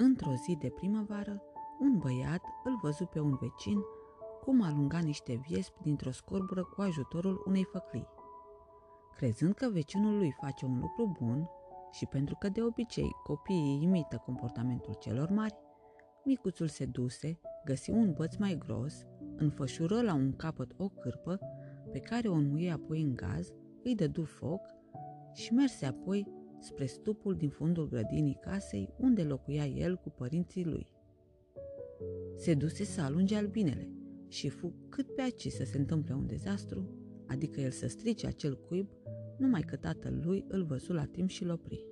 [0.00, 1.42] Într-o zi de primăvară,
[1.80, 3.78] un băiat îl văzu pe un vecin
[4.44, 8.06] cum alunga niște viespi dintr-o scorbură cu ajutorul unei făclii.
[9.16, 11.48] Crezând că vecinul lui face un lucru bun
[11.90, 15.56] și pentru că de obicei copiii imită comportamentul celor mari,
[16.24, 21.38] micuțul se duse, găsi un băț mai gros, înfășură la un capăt o cârpă
[21.92, 23.52] pe care o înmuie apoi în gaz,
[23.84, 24.60] îi dădu foc
[25.32, 30.92] și merse apoi spre stupul din fundul grădinii casei unde locuia el cu părinții lui.
[32.36, 33.90] Se duse să alunge albinele
[34.28, 36.88] și fu cât pe aici să se întâmple un dezastru,
[37.26, 38.88] adică el să strice acel cuib,
[39.38, 41.86] numai că tatăl lui îl văzu la timp și l opri.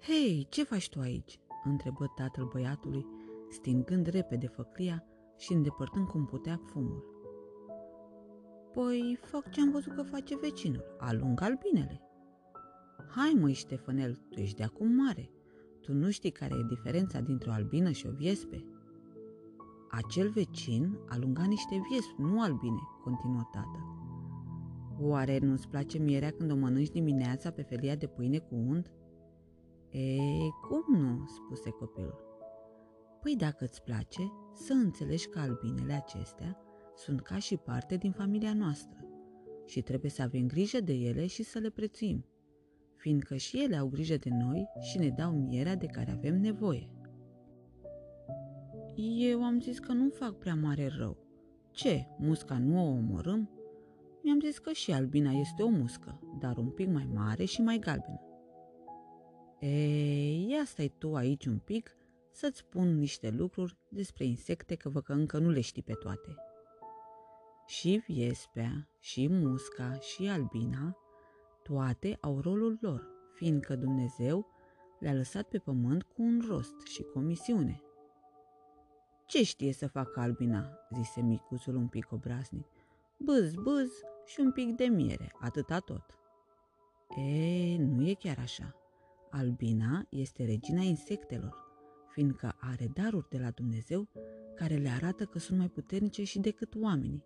[0.00, 3.06] Hei, ce faci tu aici?" întrebă tatăl băiatului,
[3.50, 5.04] stingând repede făclia
[5.36, 7.04] și îndepărtând cum putea fumul.
[8.72, 12.05] Păi fac ce am văzut că face vecinul, alung albinele.
[13.08, 15.30] Hai măi, Ștefanel, tu ești de acum mare.
[15.80, 18.64] Tu nu știi care e diferența dintre o albină și o viespe?
[19.90, 23.96] Acel vecin alunga niște viespi, nu albine, continuă tata.
[25.00, 28.90] Oare nu-ți place mierea când o mănânci dimineața pe felia de pâine cu unt?
[29.90, 30.18] E,
[30.68, 32.24] cum nu, spuse copilul.
[33.20, 36.60] Păi dacă îți place, să înțelegi că albinele acestea
[36.94, 38.98] sunt ca și parte din familia noastră
[39.66, 42.24] și trebuie să avem grijă de ele și să le prețuim,
[43.06, 46.90] fiindcă și ele au grijă de noi și ne dau mierea de care avem nevoie.
[49.18, 51.16] Eu am zis că nu fac prea mare rău.
[51.70, 53.50] Ce, musca nu o omorâm?
[54.22, 57.78] Mi-am zis că și albina este o muscă, dar un pic mai mare și mai
[57.78, 58.20] galbenă.
[59.60, 61.96] Ei, ia stai tu aici un pic
[62.32, 66.34] să-ți spun niște lucruri despre insecte că vă că încă nu le știi pe toate.
[67.66, 70.96] Și viespea, și musca, și albina,
[71.66, 74.46] toate au rolul lor, fiindcă Dumnezeu
[74.98, 77.80] le-a lăsat pe pământ cu un rost și cu o misiune.
[79.26, 82.66] Ce știe să facă albina?" zise micuțul un pic obraznic.
[83.18, 83.90] Bâz, bâz
[84.24, 86.04] și un pic de miere, atâta tot.
[87.16, 88.74] E, nu e chiar așa.
[89.30, 91.54] Albina este regina insectelor,
[92.10, 94.08] fiindcă are daruri de la Dumnezeu
[94.54, 97.24] care le arată că sunt mai puternice și decât oamenii.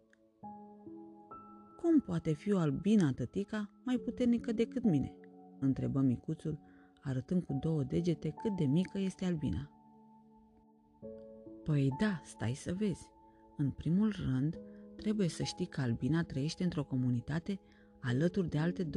[1.83, 5.15] Cum poate fi o albina tătica mai puternică decât mine?
[5.61, 6.59] întrebă micuțul,
[7.03, 9.71] arătând cu două degete cât de mică este albina.
[11.65, 13.09] Păi da, stai să vezi.
[13.57, 14.59] În primul rând,
[14.97, 17.61] trebuie să știi că albina trăiește într-o comunitate
[18.01, 18.91] alături de alte 20.000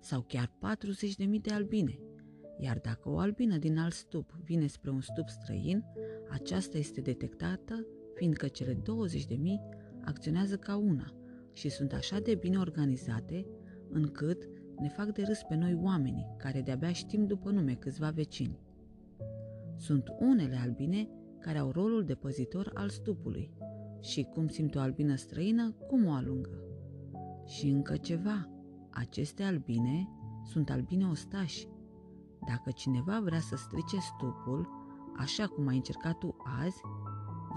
[0.00, 1.98] sau chiar 40.000 de albine.
[2.58, 5.84] Iar dacă o albină din alt stup vine spre un stup străin,
[6.30, 8.82] aceasta este detectată fiindcă cele 20.000
[10.04, 11.14] acționează ca una
[11.54, 13.46] și sunt așa de bine organizate
[13.90, 14.48] încât
[14.78, 18.58] ne fac de râs pe noi oamenii, care de-abia știm după nume câțiva vecini.
[19.76, 23.50] Sunt unele albine care au rolul de păzitor al stupului
[24.00, 26.58] și cum simt o albină străină, cum o alungă.
[27.46, 28.48] Și încă ceva,
[28.90, 30.08] aceste albine
[30.44, 31.68] sunt albine ostași.
[32.46, 34.68] Dacă cineva vrea să strice stupul,
[35.16, 36.80] așa cum ai încercat tu azi,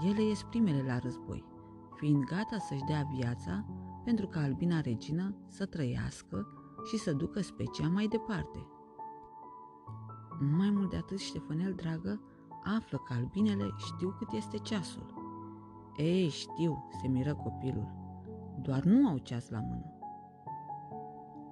[0.08, 1.44] ele ies primele la război,
[1.96, 3.66] fiind gata să-și dea viața
[4.08, 6.46] pentru ca albina regină să trăiască
[6.90, 8.66] și să ducă specia mai departe.
[10.56, 12.20] Mai mult de atât, Ștefanel, dragă,
[12.64, 15.14] află că albinele știu cât este ceasul.
[15.96, 17.88] Ei, știu, se miră copilul,
[18.62, 19.92] doar nu au ceas la mână.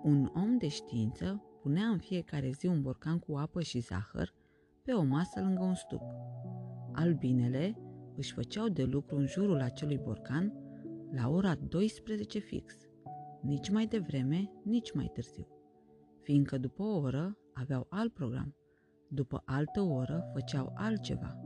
[0.03, 4.34] Un om de știință punea în fiecare zi un borcan cu apă și zahăr
[4.83, 6.03] pe o masă lângă un stup.
[6.93, 7.78] Albinele
[8.15, 10.66] își făceau de lucru în jurul acelui borcan
[11.11, 12.75] la ora 12 fix,
[13.43, 15.47] nici mai devreme, nici mai târziu,
[16.22, 18.55] fiindcă după o oră aveau alt program,
[19.09, 21.41] după altă oră făceau altceva.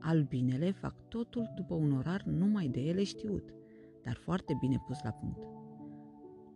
[0.00, 3.54] Albinele fac totul după un orar numai de ele știut,
[4.02, 5.38] dar foarte bine pus la punct.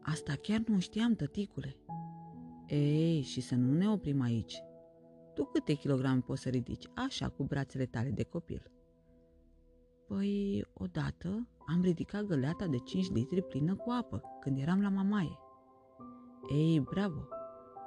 [0.00, 1.76] Asta chiar nu știam, tăticule.
[2.66, 4.62] Ei, și să nu ne oprim aici.
[5.34, 8.70] Tu câte kilograme poți să ridici așa cu brațele tale de copil?
[10.06, 15.38] Păi, odată am ridicat găleata de 5 litri plină cu apă când eram la mamaie.
[16.50, 17.28] Ei, bravo!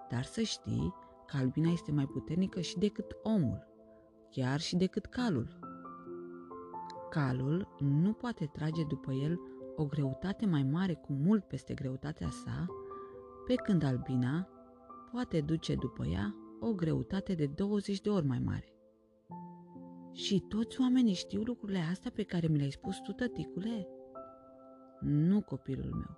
[0.09, 0.93] Dar să știi
[1.27, 3.67] că albina este mai puternică și decât omul,
[4.31, 5.59] chiar și decât calul.
[7.09, 9.39] Calul nu poate trage după el
[9.75, 12.65] o greutate mai mare cu mult peste greutatea sa,
[13.45, 14.47] pe când albina
[15.11, 18.76] poate duce după ea o greutate de 20 de ori mai mare.
[20.17, 23.87] Și toți oamenii știu lucrurile astea pe care mi le-ai spus tu, tăticule?
[24.99, 26.17] Nu, copilul meu.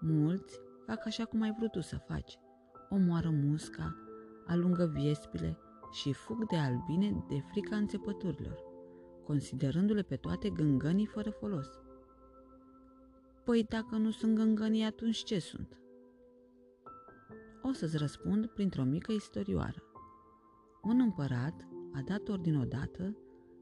[0.00, 2.38] Mulți fac așa cum ai vrut tu să faci.
[2.90, 3.96] Omoară musca,
[4.46, 5.58] alungă viespile
[5.92, 8.58] și fug de albine de frica înțepăturilor,
[9.24, 11.68] considerându-le pe toate gângănii fără folos.
[13.44, 15.80] Păi dacă nu sunt gângănii, atunci ce sunt?
[17.62, 19.82] O să-ți răspund printr-o mică istorioară.
[20.82, 23.16] Un împărat a dat ordin odată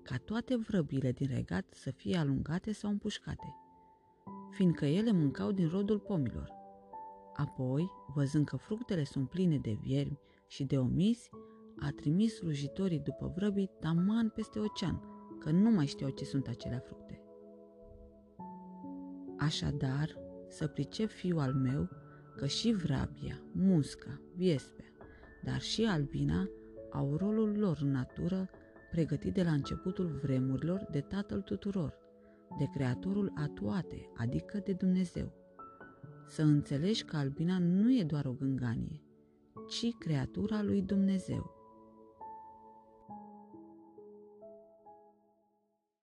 [0.05, 3.55] ca toate vrăbile din regat să fie alungate sau împușcate,
[4.51, 6.53] fiindcă ele mâncau din rodul pomilor.
[7.37, 11.31] Apoi, văzând că fructele sunt pline de viermi și de omizi,
[11.79, 15.03] a trimis slujitorii după vrăbii taman peste ocean,
[15.39, 17.23] că nu mai știau ce sunt acelea fructe.
[19.39, 20.19] Așadar,
[20.49, 21.89] să pricep fiul al meu
[22.37, 24.93] că și vrabia, musca, viespea,
[25.45, 26.49] dar și albina
[26.93, 28.51] au rolul lor în natură
[28.95, 31.95] pregătit de la începutul vremurilor de Tatăl tuturor,
[32.59, 35.33] de Creatorul a toate, adică de Dumnezeu.
[36.27, 39.03] Să înțelegi că albina nu e doar o gânganie,
[39.69, 41.54] ci creatura lui Dumnezeu.